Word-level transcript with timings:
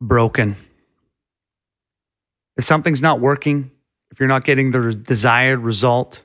broken. 0.00 0.56
If 2.56 2.64
something's 2.64 3.02
not 3.02 3.20
working, 3.20 3.70
if 4.10 4.18
you're 4.18 4.28
not 4.28 4.44
getting 4.44 4.70
the 4.70 4.94
desired 4.94 5.60
result, 5.60 6.22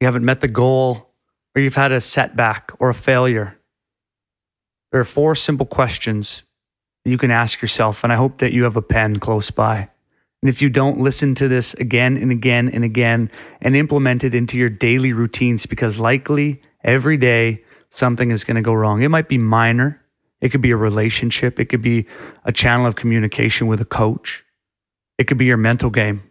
you 0.00 0.06
haven't 0.06 0.24
met 0.24 0.40
the 0.40 0.48
goal, 0.48 1.10
or 1.54 1.62
you've 1.62 1.74
had 1.74 1.92
a 1.92 2.00
setback 2.00 2.72
or 2.78 2.90
a 2.90 2.94
failure, 2.94 3.56
there 4.92 5.00
are 5.00 5.04
four 5.04 5.34
simple 5.34 5.66
questions 5.66 6.44
you 7.04 7.18
can 7.18 7.30
ask 7.30 7.60
yourself. 7.60 8.04
And 8.04 8.12
I 8.12 8.16
hope 8.16 8.38
that 8.38 8.52
you 8.52 8.64
have 8.64 8.76
a 8.76 8.82
pen 8.82 9.18
close 9.18 9.50
by. 9.50 9.90
And 10.42 10.48
if 10.48 10.60
you 10.60 10.68
don't 10.68 11.00
listen 11.00 11.34
to 11.36 11.48
this 11.48 11.74
again 11.74 12.16
and 12.16 12.30
again 12.30 12.68
and 12.68 12.84
again 12.84 13.30
and 13.60 13.74
implement 13.74 14.24
it 14.24 14.34
into 14.34 14.58
your 14.58 14.68
daily 14.68 15.12
routines, 15.12 15.64
because 15.66 15.98
likely 15.98 16.60
every 16.82 17.16
day 17.16 17.64
something 17.90 18.30
is 18.30 18.44
going 18.44 18.56
to 18.56 18.62
go 18.62 18.74
wrong. 18.74 19.02
It 19.02 19.08
might 19.08 19.28
be 19.28 19.38
minor, 19.38 20.03
it 20.44 20.50
could 20.50 20.60
be 20.60 20.72
a 20.72 20.76
relationship, 20.76 21.58
it 21.58 21.70
could 21.70 21.80
be 21.80 22.04
a 22.44 22.52
channel 22.52 22.84
of 22.84 22.96
communication 22.96 23.66
with 23.66 23.80
a 23.80 23.86
coach, 23.86 24.44
it 25.16 25.24
could 25.24 25.38
be 25.38 25.46
your 25.46 25.56
mental 25.56 25.88
game. 25.88 26.22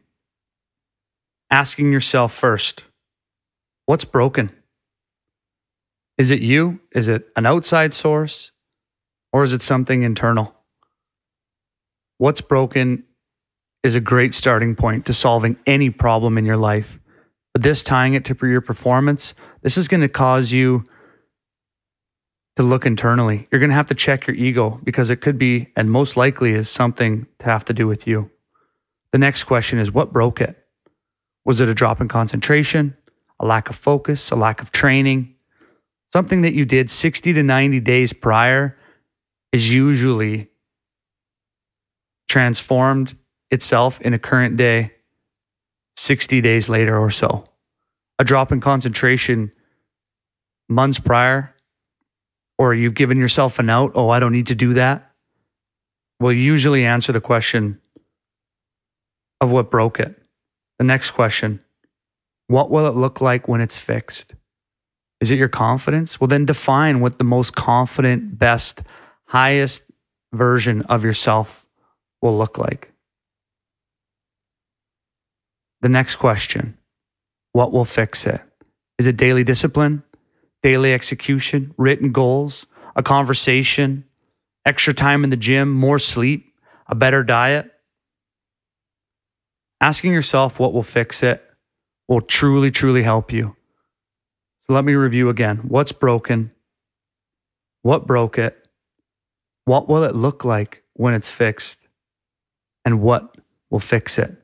Asking 1.50 1.92
yourself 1.92 2.32
first, 2.32 2.84
what's 3.88 4.06
broken? 4.06 4.52
Is 6.20 6.30
it 6.30 6.42
you? 6.42 6.80
Is 6.92 7.08
it 7.08 7.28
an 7.36 7.48
outside 7.48 7.92
source? 7.92 8.52
Or 9.32 9.44
is 9.44 9.52
it 9.52 9.64
something 9.64 10.04
internal? 10.04 10.54
What's 12.20 12.42
broken 12.42 13.06
is 13.84 13.96
a 13.96 14.00
great 14.00 14.36
starting 14.36 14.76
point 14.76 15.08
to 15.08 15.14
solving 15.16 15.58
any 15.66 15.90
problem 15.90 16.38
in 16.38 16.46
your 16.46 16.58
life. 16.58 17.00
But 17.52 17.64
this 17.64 17.82
tying 17.82 18.14
it 18.14 18.26
to 18.26 18.48
your 18.48 18.62
performance, 18.62 19.34
this 19.64 19.76
is 19.76 19.88
going 19.88 20.02
to 20.02 20.08
cause 20.08 20.52
you 20.52 20.84
to 22.56 22.64
look 22.64 22.86
internally. 22.86 23.48
You're 23.52 23.60
going 23.60 23.70
to 23.72 23.76
have 23.76 23.88
to 23.88 23.96
check 23.96 24.28
your 24.28 24.36
ego 24.36 24.80
because 24.84 25.10
it 25.10 25.22
could 25.22 25.38
be, 25.38 25.72
and 25.76 25.90
most 25.90 26.16
likely 26.16 26.54
is 26.54 26.70
something 26.70 27.26
to 27.40 27.46
have 27.46 27.66
to 27.66 27.74
do 27.74 27.88
with 27.88 28.06
you. 28.06 28.30
The 29.12 29.18
next 29.18 29.44
question 29.44 29.80
is 29.80 29.92
what 29.92 30.14
broke 30.14 30.42
it? 30.42 30.58
Was 31.46 31.62
it 31.62 31.70
a 31.70 31.74
drop 31.74 32.00
in 32.00 32.08
concentration, 32.08 32.96
a 33.40 33.46
lack 33.46 33.70
of 33.70 33.76
focus, 33.76 34.32
a 34.32 34.36
lack 34.36 34.62
of 34.62 34.72
training? 34.72 35.36
Something 36.14 36.42
that 36.42 36.54
you 36.54 36.66
did 36.66 36.90
60 36.90 37.34
to 37.34 37.44
90 37.44 37.80
days 37.80 38.14
prior 38.14 38.78
is 39.52 39.72
usually 39.72 40.50
transformed 42.30 43.16
itself 43.52 44.00
in 44.02 44.14
a 44.14 44.20
current 44.20 44.58
day 44.58 44.92
60 45.96 46.42
days 46.42 46.70
later 46.70 46.98
or 46.98 47.12
so. 47.12 47.46
A 48.20 48.24
drop 48.24 48.52
in 48.52 48.62
concentration 48.62 49.52
months 50.70 51.00
prior, 51.00 51.53
or 52.58 52.74
you've 52.74 52.96
given 52.96 53.18
yourself 53.18 53.60
an 53.60 53.70
out, 53.70 53.92
oh, 53.96 54.10
I 54.10 54.20
don't 54.20 54.32
need 54.32 54.48
to 54.48 54.56
do 54.56 54.74
that, 54.76 55.12
will 56.20 56.34
usually 56.34 56.86
answer 56.86 57.12
the 57.12 57.22
question 57.22 57.80
of 59.42 59.52
what 59.52 59.70
broke 59.70 60.00
it. 60.00 60.16
The 60.80 60.86
next 60.86 61.12
question 61.12 61.60
What 62.48 62.70
will 62.70 62.88
it 62.88 62.96
look 62.96 63.22
like 63.22 63.48
when 63.48 63.62
it's 63.62 63.80
fixed? 63.80 64.34
Is 65.22 65.32
it 65.32 65.38
your 65.38 65.50
confidence? 65.50 66.20
Well, 66.20 66.28
then 66.28 66.46
define 66.46 67.00
what 67.00 67.18
the 67.18 67.24
most 67.24 67.56
confident, 67.56 68.38
best, 68.38 68.82
highest 69.26 69.90
version 70.34 70.82
of 70.84 71.04
yourself 71.04 71.66
will 72.22 72.38
look 72.38 72.58
like. 72.58 72.92
The 75.82 75.90
next 75.90 76.18
question 76.18 76.78
What 77.52 77.72
will 77.72 77.86
fix 77.86 78.26
it? 78.26 78.42
Is 78.98 79.08
it 79.08 79.18
daily 79.18 79.44
discipline, 79.44 80.04
daily 80.64 80.94
execution, 80.94 81.74
written 81.78 82.12
goals, 82.12 82.66
a 82.96 83.04
conversation, 83.04 84.06
extra 84.66 84.94
time 84.94 85.24
in 85.24 85.30
the 85.30 85.38
gym, 85.38 85.72
more 85.72 86.00
sleep, 86.00 86.54
a 86.88 86.96
better 86.96 87.24
diet? 87.24 87.70
Asking 89.82 90.14
yourself 90.14 90.60
what 90.60 90.74
will 90.74 90.84
fix 90.84 91.22
it 91.22 91.44
will 92.08 92.22
truly, 92.22 92.72
truly 92.72 93.04
help 93.04 93.32
you. 93.32 93.56
So 94.66 94.74
let 94.74 94.86
me 94.86 94.94
review 94.94 95.30
again. 95.30 95.58
What's 95.58 95.92
broken? 95.92 96.52
What 97.82 98.08
broke 98.08 98.38
it? 98.38 98.58
What 99.66 99.90
will 99.90 100.04
it 100.04 100.16
look 100.16 100.46
like 100.46 100.84
when 100.94 101.14
it's 101.14 101.30
fixed? 101.30 101.80
And 102.86 103.02
what 103.02 103.38
will 103.70 103.80
fix 103.80 104.18
it? 104.18 104.38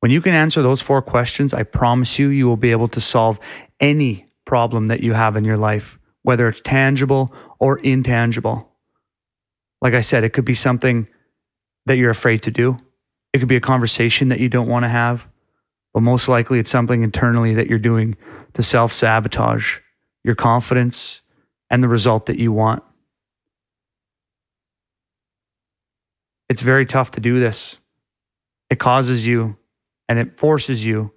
When 0.00 0.10
you 0.10 0.20
can 0.20 0.34
answer 0.34 0.60
those 0.60 0.82
four 0.82 1.00
questions, 1.00 1.54
I 1.54 1.62
promise 1.62 2.18
you, 2.18 2.28
you 2.28 2.46
will 2.46 2.56
be 2.56 2.70
able 2.70 2.88
to 2.88 3.00
solve 3.00 3.40
any 3.80 4.25
problem 4.46 4.86
that 4.86 5.00
you 5.00 5.12
have 5.12 5.36
in 5.36 5.44
your 5.44 5.58
life, 5.58 5.98
whether 6.22 6.48
it's 6.48 6.60
tangible 6.64 7.34
or 7.58 7.78
intangible. 7.78 8.72
Like 9.82 9.92
I 9.92 10.00
said, 10.00 10.24
it 10.24 10.32
could 10.32 10.46
be 10.46 10.54
something 10.54 11.08
that 11.84 11.96
you're 11.96 12.10
afraid 12.10 12.42
to 12.42 12.50
do. 12.50 12.78
It 13.32 13.40
could 13.40 13.48
be 13.48 13.56
a 13.56 13.60
conversation 13.60 14.30
that 14.30 14.40
you 14.40 14.48
don't 14.48 14.68
want 14.68 14.84
to 14.84 14.88
have, 14.88 15.26
but 15.92 16.00
most 16.00 16.28
likely 16.28 16.58
it's 16.58 16.70
something 16.70 17.02
internally 17.02 17.54
that 17.54 17.68
you're 17.68 17.78
doing 17.78 18.16
to 18.54 18.62
self 18.62 18.92
sabotage 18.92 19.80
your 20.24 20.34
confidence 20.34 21.20
and 21.70 21.82
the 21.82 21.88
result 21.88 22.26
that 22.26 22.38
you 22.38 22.52
want. 22.52 22.82
It's 26.48 26.62
very 26.62 26.86
tough 26.86 27.12
to 27.12 27.20
do 27.20 27.38
this. 27.38 27.78
It 28.70 28.78
causes 28.78 29.26
you 29.26 29.56
and 30.08 30.18
it 30.18 30.38
forces 30.38 30.84
you 30.84 31.12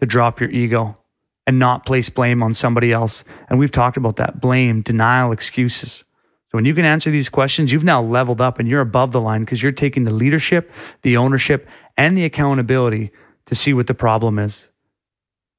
to 0.00 0.06
drop 0.06 0.40
your 0.40 0.50
ego 0.50 0.96
and 1.46 1.58
not 1.58 1.86
place 1.86 2.08
blame 2.08 2.42
on 2.42 2.54
somebody 2.54 2.92
else. 2.92 3.24
And 3.48 3.58
we've 3.58 3.72
talked 3.72 3.96
about 3.96 4.16
that 4.16 4.40
blame, 4.40 4.82
denial, 4.82 5.32
excuses. 5.32 6.04
So 6.50 6.58
when 6.58 6.64
you 6.64 6.74
can 6.74 6.84
answer 6.84 7.10
these 7.10 7.28
questions, 7.28 7.72
you've 7.72 7.84
now 7.84 8.02
leveled 8.02 8.40
up 8.40 8.58
and 8.58 8.68
you're 8.68 8.80
above 8.80 9.12
the 9.12 9.20
line 9.20 9.44
because 9.44 9.62
you're 9.62 9.72
taking 9.72 10.04
the 10.04 10.10
leadership, 10.12 10.72
the 11.02 11.16
ownership, 11.16 11.68
and 11.96 12.18
the 12.18 12.24
accountability 12.24 13.12
to 13.46 13.54
see 13.54 13.72
what 13.72 13.86
the 13.86 13.94
problem 13.94 14.38
is. 14.38 14.66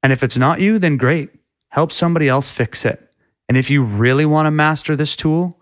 And 0.03 0.11
if 0.11 0.23
it's 0.23 0.37
not 0.37 0.59
you, 0.59 0.79
then 0.79 0.97
great. 0.97 1.29
Help 1.69 1.91
somebody 1.91 2.27
else 2.27 2.51
fix 2.51 2.83
it. 2.83 3.09
And 3.47 3.57
if 3.57 3.69
you 3.69 3.83
really 3.83 4.25
want 4.25 4.47
to 4.47 4.51
master 4.51 4.95
this 4.95 5.15
tool 5.15 5.59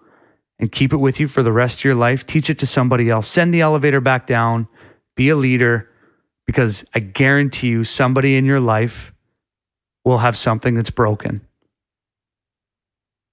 and 0.58 0.72
keep 0.72 0.94
it 0.94 0.98
with 0.98 1.20
you 1.20 1.28
for 1.28 1.44
the 1.44 1.52
rest 1.52 1.80
of 1.80 1.84
your 1.84 1.96
life, 1.96 2.26
teach 2.26 2.50
it 2.50 2.60
to 2.60 2.68
somebody 2.68 3.10
else. 3.10 3.28
Send 3.28 3.54
the 3.54 3.62
elevator 3.62 4.02
back 4.02 4.26
down. 4.26 4.68
Be 5.16 5.30
a 5.30 5.36
leader 5.36 5.90
because 6.46 6.84
I 6.96 7.00
guarantee 7.00 7.68
you 7.68 7.84
somebody 7.84 8.36
in 8.36 8.46
your 8.46 8.60
life 8.60 9.14
will 10.10 10.18
have 10.18 10.36
something 10.36 10.74
that's 10.74 10.90
broken. 10.90 11.40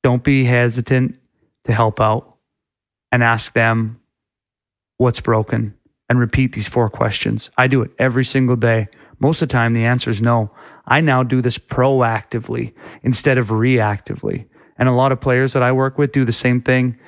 Don't 0.02 0.22
be 0.22 0.44
hesitant 0.44 1.18
to 1.64 1.72
help 1.72 2.02
out 2.02 2.36
and 3.10 3.22
ask 3.22 3.54
them 3.54 3.98
what's 4.98 5.20
broken 5.20 5.74
and 6.10 6.20
repeat 6.20 6.52
these 6.52 6.68
four 6.68 6.90
questions. 6.90 7.48
I 7.56 7.66
do 7.66 7.80
it 7.80 7.92
every 7.98 8.26
single 8.26 8.56
day. 8.56 8.88
Most 9.18 9.40
of 9.40 9.48
the 9.48 9.54
time, 9.54 9.72
the 9.72 9.86
answer 9.86 10.10
is 10.10 10.20
no. 10.20 10.50
I 10.86 11.00
now 11.00 11.22
do 11.22 11.40
this 11.40 11.56
proactively 11.56 12.74
instead 13.02 13.38
of 13.38 13.48
reactively. 13.48 14.44
And 14.76 14.86
a 14.86 14.92
lot 14.92 15.12
of 15.12 15.20
players 15.22 15.54
that 15.54 15.62
I 15.62 15.72
work 15.72 15.96
with 15.96 16.12
do 16.12 16.26
the 16.26 16.32
same 16.32 16.60
thing. 16.60 16.98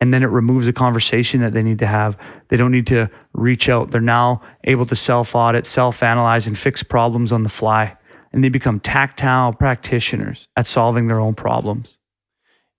And 0.00 0.14
then 0.14 0.22
it 0.22 0.26
removes 0.26 0.68
a 0.68 0.72
conversation 0.72 1.40
that 1.40 1.52
they 1.52 1.64
need 1.64 1.80
to 1.80 1.86
have. 1.86 2.16
They 2.46 2.56
don't 2.56 2.70
need 2.70 2.86
to 2.86 3.10
reach 3.32 3.68
out. 3.68 3.90
They're 3.90 4.00
now 4.00 4.40
able 4.62 4.86
to 4.86 4.94
self 4.94 5.34
audit, 5.34 5.66
self 5.66 6.00
analyze, 6.00 6.46
and 6.46 6.56
fix 6.56 6.84
problems 6.84 7.32
on 7.32 7.42
the 7.42 7.48
fly. 7.48 7.96
And 8.34 8.42
they 8.42 8.50
become 8.50 8.80
tactile 8.80 9.54
practitioners 9.54 10.48
at 10.56 10.66
solving 10.66 11.06
their 11.06 11.20
own 11.20 11.34
problems 11.34 11.96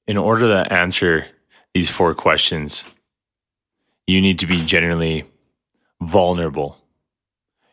in 0.07 0.17
order 0.17 0.47
to 0.49 0.73
answer 0.73 1.27
these 1.73 1.89
four 1.89 2.13
questions, 2.13 2.85
you 4.07 4.21
need 4.21 4.39
to 4.39 4.47
be 4.47 4.63
genuinely 4.63 5.25
vulnerable. 6.01 6.77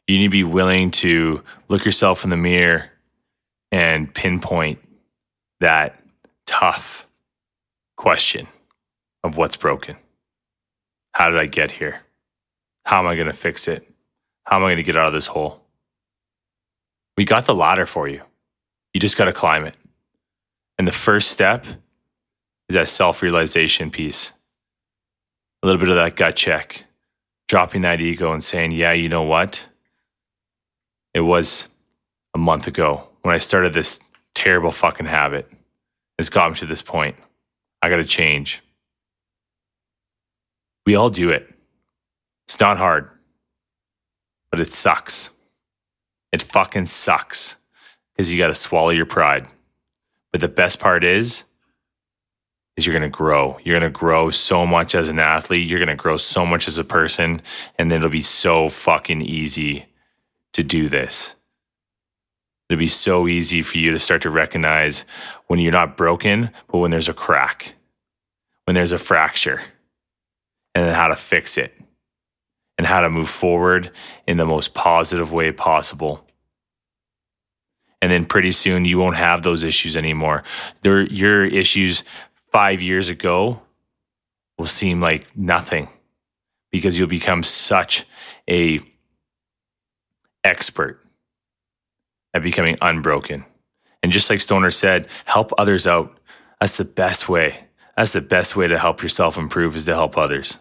You 0.06 0.18
need 0.18 0.26
to 0.26 0.30
be 0.30 0.44
willing 0.44 0.90
to 0.92 1.42
look 1.68 1.84
yourself 1.84 2.24
in 2.24 2.30
the 2.30 2.36
mirror 2.36 2.90
and 3.70 4.12
pinpoint 4.12 4.80
that 5.60 6.02
tough 6.46 7.06
question 7.96 8.46
of 9.22 9.36
what's 9.36 9.56
broken. 9.56 9.96
How 11.12 11.28
did 11.28 11.38
I 11.38 11.46
get 11.46 11.70
here? 11.70 12.00
How 12.84 12.98
am 12.98 13.06
I 13.06 13.14
going 13.14 13.26
to 13.28 13.32
fix 13.32 13.68
it? 13.68 13.88
How 14.44 14.56
am 14.56 14.64
I 14.64 14.68
going 14.68 14.78
to 14.78 14.82
get 14.82 14.96
out 14.96 15.06
of 15.06 15.12
this 15.12 15.28
hole? 15.28 15.61
We 17.22 17.26
got 17.26 17.46
the 17.46 17.54
ladder 17.54 17.86
for 17.86 18.08
you. 18.08 18.20
You 18.92 18.98
just 19.00 19.16
got 19.16 19.26
to 19.26 19.32
climb 19.32 19.64
it. 19.64 19.76
And 20.76 20.88
the 20.88 20.90
first 20.92 21.30
step 21.30 21.64
is 22.68 22.74
that 22.74 22.88
self 22.88 23.22
realization 23.22 23.92
piece. 23.92 24.32
A 25.62 25.66
little 25.68 25.78
bit 25.78 25.88
of 25.88 25.94
that 25.94 26.16
gut 26.16 26.34
check, 26.34 26.84
dropping 27.46 27.82
that 27.82 28.00
ego 28.00 28.32
and 28.32 28.42
saying, 28.42 28.72
yeah, 28.72 28.90
you 28.90 29.08
know 29.08 29.22
what? 29.22 29.64
It 31.14 31.20
was 31.20 31.68
a 32.34 32.38
month 32.38 32.66
ago 32.66 33.08
when 33.20 33.32
I 33.32 33.38
started 33.38 33.72
this 33.72 34.00
terrible 34.34 34.72
fucking 34.72 35.06
habit. 35.06 35.48
It's 36.18 36.28
got 36.28 36.50
me 36.50 36.56
to 36.56 36.66
this 36.66 36.82
point. 36.82 37.14
I 37.82 37.88
got 37.88 37.98
to 37.98 38.04
change. 38.04 38.64
We 40.86 40.96
all 40.96 41.08
do 41.08 41.30
it. 41.30 41.48
It's 42.48 42.58
not 42.58 42.78
hard, 42.78 43.08
but 44.50 44.58
it 44.58 44.72
sucks. 44.72 45.30
It 46.32 46.42
fucking 46.42 46.86
sucks 46.86 47.56
because 48.12 48.32
you 48.32 48.38
got 48.38 48.48
to 48.48 48.54
swallow 48.54 48.90
your 48.90 49.06
pride. 49.06 49.46
But 50.32 50.40
the 50.40 50.48
best 50.48 50.80
part 50.80 51.04
is, 51.04 51.44
is 52.76 52.86
you're 52.86 52.94
going 52.94 53.02
to 53.02 53.14
grow. 53.14 53.58
You're 53.62 53.78
going 53.78 53.92
to 53.92 53.98
grow 53.98 54.30
so 54.30 54.64
much 54.64 54.94
as 54.94 55.08
an 55.08 55.18
athlete. 55.18 55.68
You're 55.68 55.78
going 55.78 55.88
to 55.88 55.94
grow 55.94 56.16
so 56.16 56.46
much 56.46 56.66
as 56.66 56.78
a 56.78 56.84
person. 56.84 57.42
And 57.78 57.92
it'll 57.92 58.08
be 58.08 58.22
so 58.22 58.70
fucking 58.70 59.20
easy 59.20 59.86
to 60.54 60.62
do 60.62 60.88
this. 60.88 61.34
It'll 62.68 62.78
be 62.78 62.86
so 62.86 63.28
easy 63.28 63.60
for 63.60 63.76
you 63.76 63.90
to 63.90 63.98
start 63.98 64.22
to 64.22 64.30
recognize 64.30 65.04
when 65.48 65.58
you're 65.58 65.72
not 65.72 65.98
broken, 65.98 66.50
but 66.68 66.78
when 66.78 66.90
there's 66.90 67.10
a 67.10 67.14
crack, 67.14 67.74
when 68.64 68.74
there's 68.74 68.92
a 68.92 68.98
fracture, 68.98 69.60
and 70.74 70.86
then 70.86 70.94
how 70.94 71.08
to 71.08 71.16
fix 71.16 71.58
it 71.58 71.74
and 72.78 72.86
how 72.86 73.00
to 73.00 73.10
move 73.10 73.28
forward 73.28 73.90
in 74.26 74.36
the 74.36 74.44
most 74.44 74.74
positive 74.74 75.32
way 75.32 75.52
possible. 75.52 76.26
And 78.00 78.10
then 78.10 78.24
pretty 78.24 78.52
soon 78.52 78.84
you 78.84 78.98
won't 78.98 79.16
have 79.16 79.42
those 79.42 79.62
issues 79.62 79.96
anymore. 79.96 80.42
Your 80.82 81.44
issues 81.44 82.02
five 82.50 82.82
years 82.82 83.08
ago 83.08 83.62
will 84.58 84.66
seem 84.66 85.00
like 85.00 85.36
nothing 85.36 85.88
because 86.70 86.98
you'll 86.98 87.08
become 87.08 87.42
such 87.42 88.04
a 88.48 88.80
expert 90.42 90.98
at 92.34 92.42
becoming 92.42 92.76
unbroken. 92.80 93.44
And 94.02 94.10
just 94.10 94.28
like 94.30 94.40
Stoner 94.40 94.70
said, 94.70 95.06
help 95.26 95.52
others 95.58 95.86
out. 95.86 96.18
That's 96.60 96.76
the 96.76 96.84
best 96.84 97.28
way. 97.28 97.66
That's 97.96 98.14
the 98.14 98.20
best 98.20 98.56
way 98.56 98.66
to 98.66 98.78
help 98.78 99.02
yourself 99.02 99.36
improve 99.36 99.76
is 99.76 99.84
to 99.84 99.94
help 99.94 100.16
others, 100.18 100.58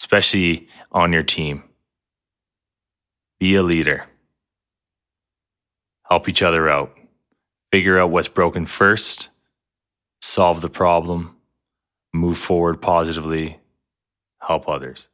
especially 0.00 0.68
on 0.92 1.12
your 1.12 1.22
team. 1.22 1.64
Be 3.38 3.54
a 3.54 3.62
leader. 3.62 4.06
Help 6.08 6.28
each 6.28 6.42
other 6.42 6.68
out. 6.68 6.96
Figure 7.70 7.98
out 7.98 8.10
what's 8.10 8.28
broken 8.28 8.64
first, 8.64 9.28
solve 10.22 10.62
the 10.62 10.70
problem, 10.70 11.36
move 12.14 12.38
forward 12.38 12.80
positively, 12.80 13.58
help 14.40 14.68
others. 14.68 15.08